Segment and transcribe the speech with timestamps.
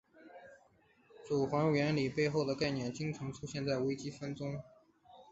[1.27, 4.59] 祖暅原理背后的概念经常出现在微积分中。